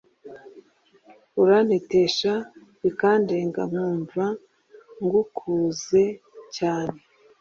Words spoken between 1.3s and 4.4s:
Urantetesha bikandenga nkumva